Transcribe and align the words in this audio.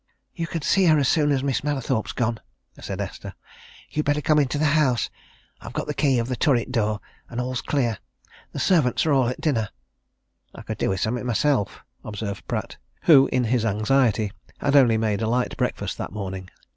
"You 0.33 0.47
can 0.47 0.63
see 0.63 0.85
her 0.87 0.97
as 0.97 1.07
soon 1.07 1.31
as 1.31 1.43
Miss 1.43 1.63
Mallathorpe's 1.63 2.13
gone," 2.13 2.39
said 2.79 2.99
Esther. 2.99 3.35
"You'd 3.91 4.03
better 4.07 4.19
come 4.21 4.39
into 4.39 4.57
the 4.57 4.65
house 4.73 5.11
I've 5.59 5.73
got 5.73 5.85
the 5.85 5.93
key 5.93 6.17
of 6.17 6.27
the 6.27 6.35
turret 6.35 6.71
door, 6.71 6.99
and 7.29 7.39
all's 7.39 7.61
clear 7.61 7.99
the 8.51 8.57
servants 8.57 9.05
are 9.05 9.13
all 9.13 9.29
at 9.29 9.39
dinner." 9.41 9.69
"I 10.55 10.63
could 10.63 10.79
do 10.79 10.89
with 10.89 11.01
something 11.01 11.23
myself," 11.27 11.81
observed 12.03 12.47
Pratt, 12.47 12.77
who, 13.03 13.27
in 13.31 13.43
his 13.43 13.63
anxiety, 13.63 14.31
had 14.57 14.75
only 14.75 14.97
made 14.97 15.21
a 15.21 15.29
light 15.29 15.55
breakfast 15.55 15.99
that 15.99 16.11
morning. 16.11 16.49